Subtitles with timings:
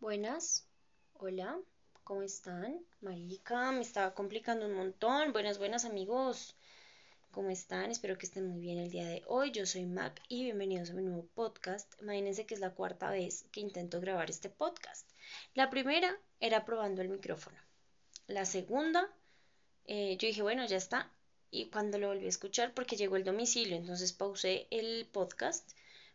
[0.00, 0.64] Buenas,
[1.14, 1.58] hola,
[2.04, 2.80] ¿cómo están?
[3.00, 5.32] Marica, me estaba complicando un montón.
[5.32, 6.54] Buenas, buenas amigos,
[7.32, 7.90] ¿cómo están?
[7.90, 9.50] Espero que estén muy bien el día de hoy.
[9.50, 12.00] Yo soy Mac y bienvenidos a mi nuevo podcast.
[12.00, 15.10] Imagínense que es la cuarta vez que intento grabar este podcast.
[15.54, 17.58] La primera era probando el micrófono.
[18.28, 19.12] La segunda,
[19.84, 21.12] eh, yo dije, bueno, ya está.
[21.50, 25.68] Y cuando lo volví a escuchar, porque llegó el domicilio, entonces pausé el podcast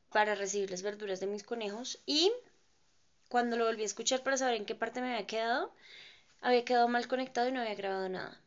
[0.09, 2.31] para recibir las verduras de mis conejos y
[3.33, 5.73] cuando lo volví a escuchar para saber en qué parte me había quedado,
[6.39, 8.39] había quedado mal conectado y no había grabado nada.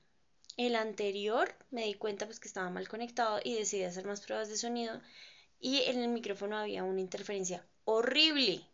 [0.57, 4.49] El anterior me di cuenta pues que estaba mal conectado y decidí hacer más pruebas
[4.49, 5.01] de sonido
[5.59, 8.65] y en el micrófono había una interferencia horrible.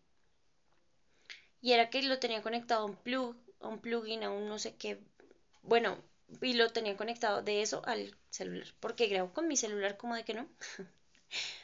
[1.62, 4.58] Y era que lo tenía conectado a un plug, a un plugin, a un no
[4.58, 4.98] sé qué.
[5.62, 5.96] Bueno,
[6.42, 8.68] y lo tenía conectado de eso al celular.
[8.80, 10.46] Porque grabo con mi celular como de que no.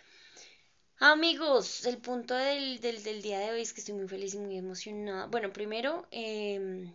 [1.00, 4.58] Amigos, el punto del, del, día de hoy es que estoy muy feliz y muy
[4.58, 5.26] emocionada.
[5.26, 6.92] Bueno, primero, em,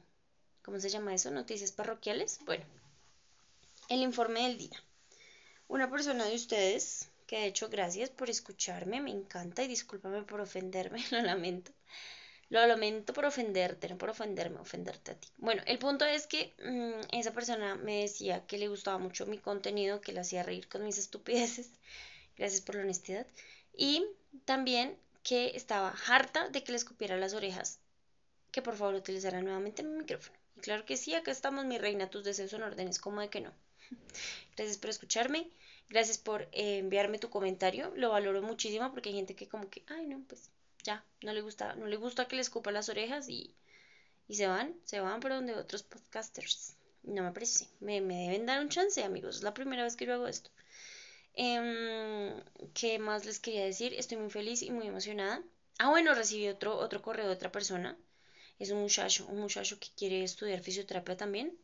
[0.61, 1.31] ¿cómo se llama eso?
[1.31, 2.39] Noticias parroquiales.
[2.43, 2.65] Bueno,
[3.87, 4.83] el informe del día.
[5.69, 10.41] Una persona de ustedes, que de hecho gracias por escucharme, me encanta y discúlpame por
[10.41, 11.71] ofenderme, lo lamento.
[12.49, 15.29] Lo lamento por ofenderte, no por ofenderme, ofenderte a ti.
[15.37, 19.37] Bueno, el punto es que mm, esa persona me decía que le gustaba mucho mi
[19.37, 21.71] contenido, que le hacía reír con mis estupideces.
[22.35, 23.27] Gracias por la honestidad.
[23.77, 24.05] Y
[24.45, 27.79] también que estaba harta de que le escupiera las orejas,
[28.51, 30.37] que por favor utilizara nuevamente mi micrófono.
[30.55, 33.41] Y claro que sí, acá estamos, mi reina, tus deseos son órdenes, como de que
[33.41, 33.53] no.
[34.57, 35.49] Gracias por escucharme,
[35.89, 39.83] gracias por eh, enviarme tu comentario, lo valoro muchísimo porque hay gente que como que,
[39.87, 40.49] ay no, pues
[40.83, 43.53] ya, no le gusta, no le gusta que le escupa las orejas y,
[44.27, 46.75] y se van, se van por donde otros podcasters.
[47.03, 50.05] No me parece, me, me deben dar un chance, amigos, es la primera vez que
[50.05, 50.51] yo hago esto.
[51.35, 52.41] Em,
[52.73, 53.93] ¿Qué más les quería decir?
[53.93, 55.41] Estoy muy feliz y muy emocionada.
[55.79, 57.97] Ah, bueno, recibí otro, otro correo de otra persona.
[58.59, 61.57] Es un muchacho, un muchacho que quiere estudiar fisioterapia también.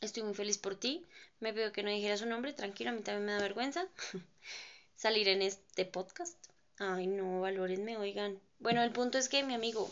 [0.00, 1.04] Estoy muy feliz por ti.
[1.40, 3.86] Me pido que no dijera su nombre, tranquilo, a mí también me da vergüenza
[4.96, 6.36] salir en este podcast.
[6.78, 8.40] Ay, no, valórenme, oigan.
[8.58, 9.90] Bueno, el punto es que, mi amigo,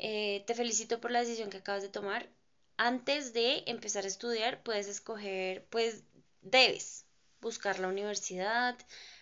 [0.00, 2.28] eh, te felicito por la decisión que acabas de tomar.
[2.76, 6.02] Antes de empezar a estudiar, puedes escoger, pues
[6.42, 7.07] debes
[7.40, 8.76] buscar la universidad,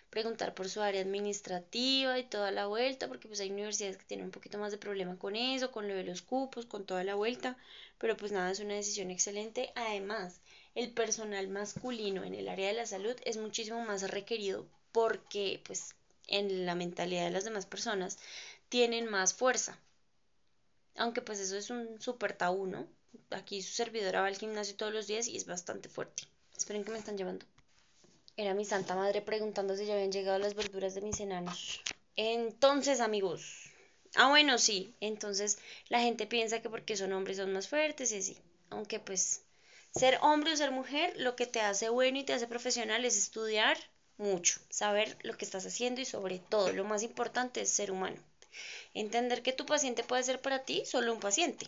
[0.09, 4.25] preguntar por su área administrativa y toda la vuelta, porque pues hay universidades que tienen
[4.25, 7.15] un poquito más de problema con eso, con lo de los cupos, con toda la
[7.15, 7.57] vuelta,
[7.97, 9.71] pero pues nada, es una decisión excelente.
[9.75, 10.39] Además,
[10.75, 15.95] el personal masculino en el área de la salud es muchísimo más requerido porque pues
[16.27, 18.17] en la mentalidad de las demás personas
[18.69, 19.79] tienen más fuerza.
[20.95, 22.87] Aunque pues eso es un súper tabú, ¿no?
[23.31, 26.23] Aquí su servidora va al gimnasio todos los días y es bastante fuerte.
[26.55, 27.45] Esperen que me están llevando.
[28.37, 31.81] Era mi santa madre preguntando si ya habían llegado las verduras de mis enanos.
[32.15, 33.71] Entonces, amigos.
[34.15, 34.93] Ah, bueno, sí.
[35.01, 35.57] Entonces,
[35.89, 38.37] la gente piensa que porque son hombres son más fuertes y así.
[38.69, 39.41] Aunque pues,
[39.89, 43.17] ser hombre o ser mujer, lo que te hace bueno y te hace profesional es
[43.17, 43.75] estudiar
[44.17, 48.21] mucho, saber lo que estás haciendo y sobre todo, lo más importante es ser humano.
[48.93, 51.67] Entender que tu paciente puede ser para ti solo un paciente,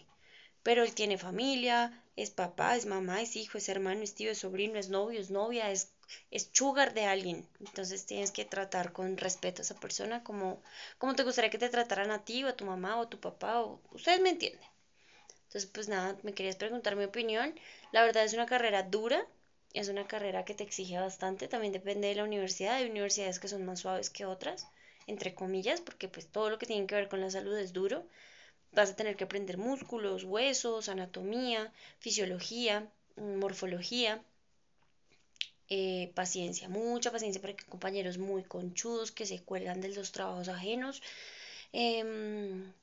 [0.63, 4.39] pero él tiene familia, es papá, es mamá, es hijo, es hermano, es tío, es
[4.39, 5.91] sobrino, es novio, es novia, es
[6.31, 7.45] es sugar de alguien.
[7.59, 10.59] Entonces tienes que tratar con respeto a esa persona como,
[10.97, 13.17] como te gustaría que te trataran a ti o a tu mamá o a tu
[13.19, 13.61] papá.
[13.61, 14.61] O, ustedes me entienden.
[15.47, 17.53] Entonces, pues nada, me querías preguntar mi opinión.
[17.91, 19.19] La verdad es una carrera dura,
[19.73, 22.75] es una carrera que te exige bastante, también depende de la universidad.
[22.75, 24.67] Hay universidades que son más suaves que otras,
[25.07, 28.05] entre comillas, porque pues todo lo que tiene que ver con la salud es duro.
[28.71, 32.87] Vas a tener que aprender músculos, huesos, anatomía, fisiología,
[33.17, 34.19] morfología.
[35.71, 40.47] Eh, paciencia, mucha paciencia porque hay compañeros muy conchudos que se cuelgan de los trabajos
[40.49, 41.01] ajenos.
[41.73, 42.73] Em,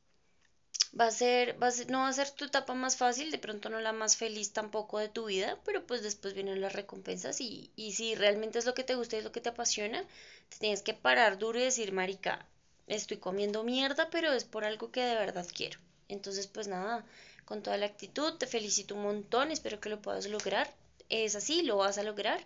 [1.00, 3.38] va a ser, va a ser, no va a ser tu etapa más fácil, de
[3.44, 7.40] pronto no la más feliz tampoco de tu vida, pero pues después vienen las recompensas
[7.40, 10.04] y, y si realmente es lo que te gusta y es lo que te apasiona,
[10.48, 12.46] te tienes que parar duro y decir, marica,
[12.86, 15.78] estoy comiendo mierda, pero es por algo que de verdad quiero.
[16.08, 17.04] Entonces, pues nada,
[17.44, 20.72] con toda la actitud, te felicito un montón, espero que lo puedas lograr.
[21.08, 22.40] Es así, lo vas a lograr.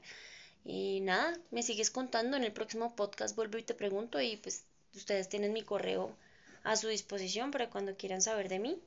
[0.64, 2.36] Y nada, me sigues contando.
[2.36, 4.64] En el próximo podcast vuelvo y te pregunto y pues
[4.94, 6.16] ustedes tienen mi correo
[6.62, 8.78] a su disposición para cuando quieran saber de mí.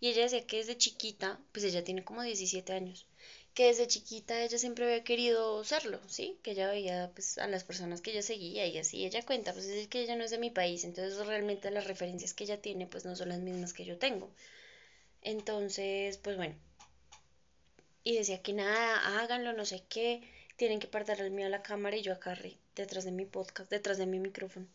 [0.00, 3.06] Y ella decía que desde chiquita, pues ella tiene como 17 años,
[3.54, 6.38] que desde chiquita ella siempre había querido serlo, ¿sí?
[6.42, 9.66] Que ella veía pues a las personas que ella seguía y así ella cuenta, pues
[9.66, 12.86] es que ella no es de mi país, entonces realmente las referencias que ella tiene
[12.86, 14.30] pues no son las mismas que yo tengo.
[15.22, 16.56] Entonces, pues bueno.
[18.02, 20.22] Y decía que nada, háganlo, no sé qué,
[20.56, 22.36] tienen que perder el miedo a la cámara y yo acá
[22.76, 24.66] detrás de mi podcast, detrás de mi micrófono.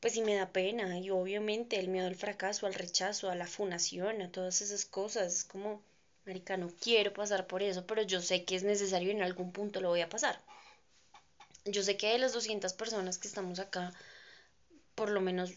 [0.00, 3.46] Pues sí me da pena y obviamente el miedo al fracaso, al rechazo, a la
[3.46, 5.82] funación, a todas esas cosas, es como,
[6.26, 9.52] marica, no quiero pasar por eso, pero yo sé que es necesario y en algún
[9.52, 10.40] punto lo voy a pasar.
[11.64, 13.92] Yo sé que de las 200 personas que estamos acá,
[14.94, 15.52] por lo menos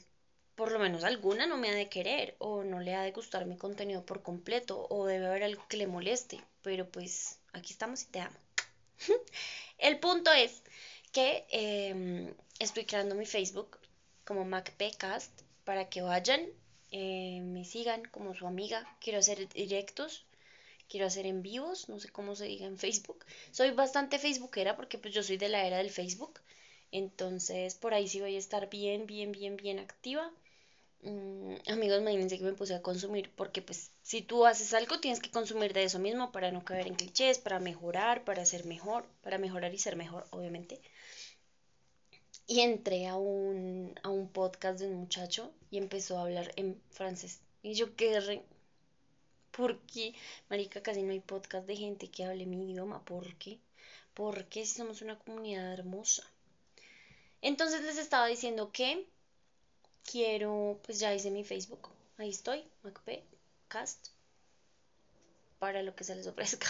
[0.55, 3.45] por lo menos alguna no me ha de querer o no le ha de gustar
[3.45, 8.03] mi contenido por completo o debe haber algo que le moleste, pero pues aquí estamos
[8.03, 8.37] y te amo.
[9.77, 10.63] El punto es
[11.11, 13.77] que em, estoy creando mi Facebook
[14.23, 15.31] como MacPcast
[15.65, 16.41] para que vayan,
[16.91, 18.87] eh, me sigan como su amiga.
[19.01, 20.25] Quiero hacer directos,
[20.89, 23.25] quiero hacer en vivos, no sé cómo se diga en Facebook.
[23.51, 26.39] Soy bastante facebookera porque pues yo soy de la era del Facebook.
[26.91, 30.31] Entonces por ahí sí voy a estar bien, bien, bien, bien activa.
[31.01, 35.19] Mm, amigos, imagínense que me puse a consumir porque pues si tú haces algo tienes
[35.19, 39.05] que consumir de eso mismo para no caer en clichés, para mejorar, para ser mejor,
[39.21, 40.81] para mejorar y ser mejor, obviamente
[42.47, 46.79] y entré a un, a un podcast de un muchacho y empezó a hablar en
[46.91, 47.41] francés.
[47.63, 48.54] Y yo quedé ¿Por
[49.91, 50.13] qué?
[50.49, 53.03] Marica, casi no hay podcast de gente que hable mi idioma.
[53.03, 53.59] ¿Por qué?
[54.13, 56.23] Porque somos una comunidad hermosa.
[57.41, 59.05] Entonces les estaba diciendo que
[60.09, 61.89] quiero, pues ya hice mi Facebook.
[62.17, 64.15] Ahí estoy, MacPcast
[65.59, 66.67] para lo que se les ofrezca.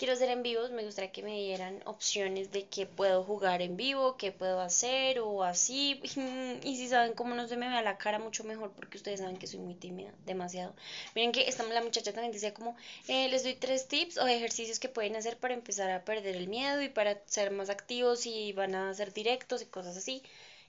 [0.00, 3.76] Quiero hacer en vivos, me gustaría que me dieran opciones de qué puedo jugar en
[3.76, 6.00] vivo, qué puedo hacer o así.
[6.64, 9.36] Y si saben cómo no se me vea la cara, mucho mejor porque ustedes saben
[9.36, 10.74] que soy muy tímida, demasiado.
[11.14, 12.76] Miren que esta, la muchacha también decía como,
[13.08, 16.48] eh, les doy tres tips o ejercicios que pueden hacer para empezar a perder el
[16.48, 20.22] miedo y para ser más activos y van a hacer directos y cosas así.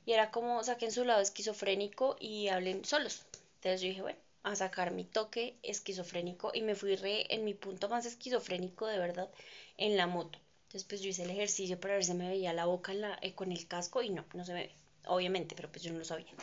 [0.06, 3.24] Y era como saquen su lado esquizofrénico y hablen solos.
[3.60, 7.54] Entonces yo dije, bueno a sacar mi toque esquizofrénico y me fui re en mi
[7.54, 9.30] punto más esquizofrénico de verdad
[9.78, 10.40] en la moto.
[10.64, 13.34] Entonces pues yo hice el ejercicio para ver si me veía la boca la, eh,
[13.34, 14.76] con el casco y no, no se me ve,
[15.06, 16.34] obviamente, pero pues yo no lo sabía.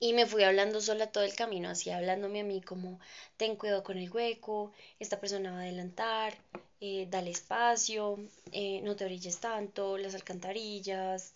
[0.00, 3.00] Y me fui hablando sola todo el camino, así hablándome a mí como,
[3.36, 6.38] ten cuidado con el hueco, esta persona va a adelantar,
[6.80, 8.18] eh, dale espacio,
[8.52, 11.34] eh, no te brilles tanto, las alcantarillas,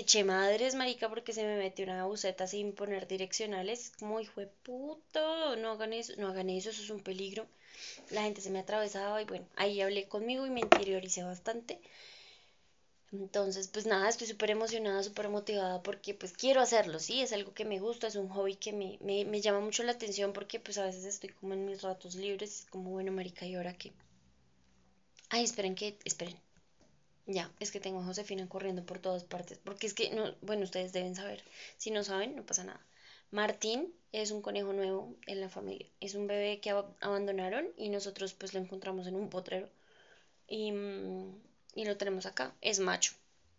[0.00, 3.90] eché madres, marica, porque se me metió una buceta sin poner direccionales.
[3.98, 7.46] Como hijo de puta, no hagan eso, no hagan eso, eso es un peligro.
[8.10, 11.78] La gente se me atravesaba y bueno, ahí hablé conmigo y me interioricé bastante.
[13.12, 17.22] Entonces, pues nada, estoy súper emocionada, súper motivada porque pues quiero hacerlo, ¿sí?
[17.22, 19.92] Es algo que me gusta, es un hobby que me, me, me llama mucho la
[19.92, 23.46] atención porque pues a veces estoy como en mis ratos libres, es como, bueno, marica,
[23.46, 23.94] ¿y ahora qué?
[25.28, 26.38] Ay, esperen que, esperen.
[27.26, 30.64] Ya, es que tengo a Josefina corriendo por todas partes, porque es que, no, bueno,
[30.64, 31.42] ustedes deben saber,
[31.78, 32.80] si no saben, no pasa nada.
[33.30, 38.32] Martín es un conejo nuevo en la familia, es un bebé que abandonaron y nosotros
[38.34, 39.68] pues lo encontramos en un potrero
[40.48, 41.42] y, mm,
[41.76, 43.14] y lo tenemos acá, es macho.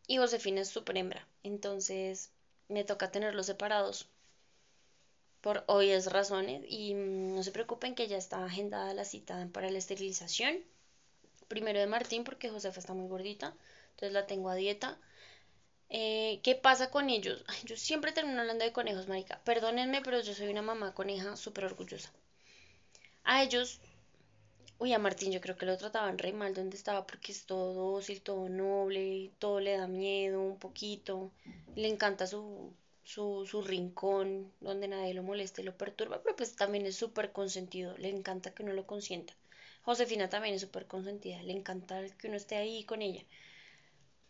[0.07, 2.31] Y Josefina es súper hembra, entonces
[2.69, 4.07] me toca tenerlos separados
[5.41, 9.69] por obvias razones y mm, no se preocupen que ya está agendada la cita para
[9.69, 10.57] la esterilización
[11.47, 13.55] primero de Martín porque Josefa está muy gordita,
[13.91, 14.99] entonces la tengo a dieta.
[15.89, 17.43] Eh, ¿Qué pasa con ellos?
[17.65, 19.41] yo siempre termino hablando de conejos, marica.
[19.43, 22.11] Perdónenme, pero yo soy una mamá coneja súper orgullosa.
[23.25, 23.81] A ellos,
[24.79, 27.73] Uy, a Martín yo creo que lo trataban re mal donde estaba porque es todo
[27.73, 31.31] dócil, todo noble, todo le da miedo un poquito.
[31.75, 32.73] Le encanta su,
[33.03, 37.97] su, su rincón donde nadie lo moleste, lo perturba, pero pues también es súper consentido,
[37.97, 39.33] le encanta que uno lo consienta.
[39.85, 43.23] Josefina también es súper consentida, le encanta que uno esté ahí con ella.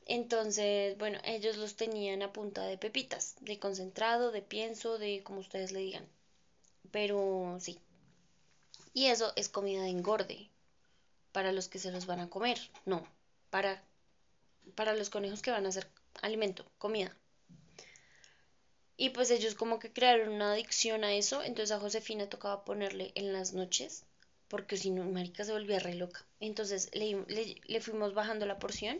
[0.05, 5.39] Entonces, bueno, ellos los tenían a punta de pepitas, de concentrado, de pienso, de como
[5.39, 6.05] ustedes le digan.
[6.91, 7.79] Pero sí.
[8.93, 10.49] Y eso es comida de engorde
[11.31, 13.07] para los que se los van a comer, no,
[13.49, 13.81] para,
[14.75, 15.87] para los conejos que van a hacer
[16.21, 17.15] alimento, comida.
[18.97, 23.11] Y pues ellos como que crearon una adicción a eso, entonces a Josefina tocaba ponerle
[23.15, 24.05] en las noches,
[24.47, 26.25] porque si no, marica se volvía re loca.
[26.39, 27.25] Entonces le,
[27.67, 28.99] le, fuimos bajando la porción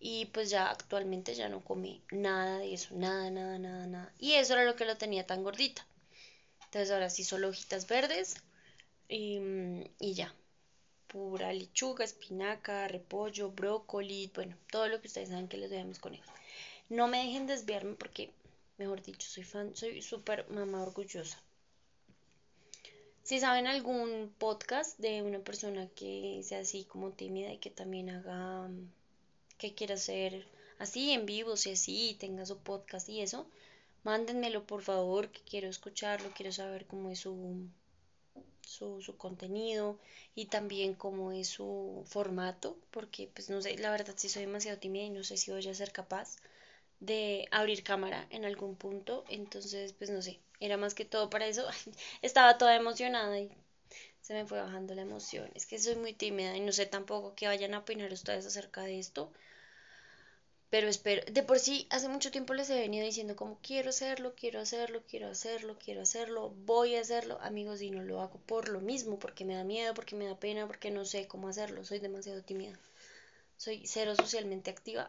[0.00, 4.12] y pues ya actualmente ya no come nada de eso, nada, nada, nada, nada.
[4.18, 5.86] Y eso era lo que lo tenía tan gordita.
[6.66, 8.36] Entonces ahora sí solo hojitas verdes
[9.08, 9.40] y,
[9.98, 10.34] y ya.
[11.08, 15.84] Pura lechuga, espinaca, repollo, brócoli, bueno, todo lo que ustedes saben que les doy a
[15.84, 16.00] mis.
[16.88, 18.32] No me dejen desviarme porque
[18.80, 21.38] Mejor dicho, soy fan, soy súper mamá orgullosa.
[23.30, 28.10] Si saben algún podcast de una persona que sea así como tímida y que también
[28.10, 28.68] haga,
[29.56, 30.48] que quiera hacer
[30.80, 33.46] así en vivo, si así, tenga su podcast y eso,
[34.02, 37.68] mándenmelo por favor, que quiero escucharlo, quiero saber cómo es su,
[38.62, 39.96] su, su, contenido
[40.34, 44.78] y también cómo es su formato, porque pues no sé, la verdad sí soy demasiado
[44.78, 46.34] tímida y no sé si voy a ser capaz
[46.98, 51.46] de abrir cámara en algún punto, entonces pues no sé, era más que todo para
[51.46, 51.66] eso,
[52.22, 53.50] estaba toda emocionada y
[54.22, 57.34] se me fue bajando la emoción, es que soy muy tímida y no sé tampoco
[57.36, 59.32] qué vayan a opinar ustedes acerca de esto,
[60.70, 64.34] pero espero, de por sí hace mucho tiempo les he venido diciendo como quiero hacerlo,
[64.36, 68.68] quiero hacerlo, quiero hacerlo, quiero hacerlo, voy a hacerlo, amigos, y no lo hago por
[68.70, 71.84] lo mismo, porque me da miedo, porque me da pena, porque no sé cómo hacerlo,
[71.84, 72.78] soy demasiado tímida,
[73.56, 75.08] soy cero socialmente activa.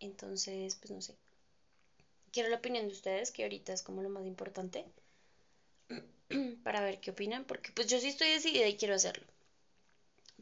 [0.00, 1.14] Entonces, pues no sé.
[2.32, 4.84] Quiero la opinión de ustedes, que ahorita es como lo más importante,
[6.64, 9.26] para ver qué opinan, porque pues yo sí estoy decidida y quiero hacerlo.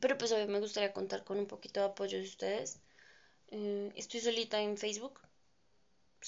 [0.00, 2.78] Pero pues hoy me gustaría contar con un poquito de apoyo de ustedes.
[3.48, 5.20] Eh, estoy solita en Facebook,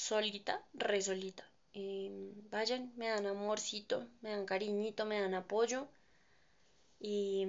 [0.07, 0.55] solita,
[0.87, 1.45] re solita.
[1.83, 2.14] Em,
[2.55, 5.81] vayan, me dan amorcito, me dan cariñito, me dan apoyo.
[7.00, 7.45] Y,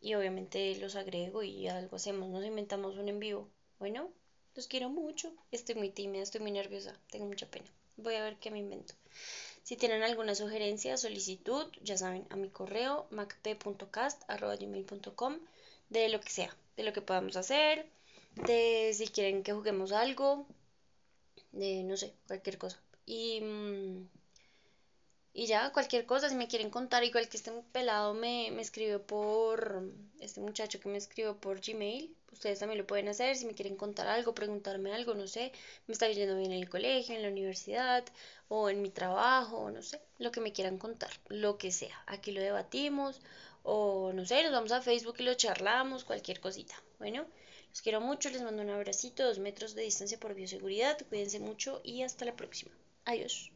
[0.00, 3.48] y obviamente los agrego y algo hacemos, nos inventamos un en vivo.
[3.78, 4.10] Bueno,
[4.58, 5.32] los quiero mucho.
[5.52, 7.70] Estoy muy tímida, estoy muy nerviosa, tengo mucha pena.
[7.96, 8.92] Voy a ver qué me invento.
[9.62, 15.38] Si tienen alguna sugerencia, solicitud, ya saben, a mi correo macp.cast.gmail.com
[15.90, 17.86] de lo que sea, de lo que podamos hacer,
[18.34, 20.44] de si quieren que juguemos algo,
[21.52, 22.82] de no sé, cualquier cosa.
[23.06, 24.08] Y, mm,
[25.32, 29.02] y ya, cualquier cosa, si me quieren contar, igual que este pelado me, me escribió
[29.02, 29.82] por,
[30.20, 33.76] este muchacho que me escribió por Gmail, ustedes también lo pueden hacer, si me quieren
[33.76, 35.52] contar algo, preguntarme algo, no sé,
[35.86, 38.04] me está yendo bien en el colegio, en la universidad
[38.48, 42.02] o en mi trabajo, no sé, lo que me quieran contar, lo que sea.
[42.06, 43.20] Aquí lo debatimos
[43.62, 46.74] o no sé, nos vamos a Facebook y lo charlamos, cualquier cosita.
[46.98, 47.26] Bueno,
[47.70, 51.80] los quiero mucho, les mando un abracito, dos metros de distancia por bioseguridad, cuídense mucho
[51.84, 52.72] y hasta la próxima.
[53.04, 53.52] Adiós.